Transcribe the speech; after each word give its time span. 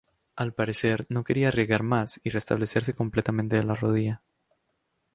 Al 0.35 0.51
parecer 0.55 1.05
no 1.09 1.23
quería 1.23 1.49
arriesgar 1.49 1.83
más 1.83 2.19
y 2.23 2.31
restablecerse 2.31 2.95
completamente 2.95 3.57
de 3.57 3.63
la 3.63 3.75
rodilla. 3.75 4.23